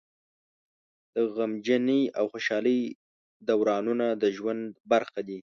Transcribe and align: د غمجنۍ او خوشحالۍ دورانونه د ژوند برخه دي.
د 1.13 1.15
غمجنۍ 1.35 2.01
او 2.17 2.25
خوشحالۍ 2.33 2.79
دورانونه 3.47 4.05
د 4.21 4.23
ژوند 4.37 4.63
برخه 4.91 5.21
دي. 5.27 5.37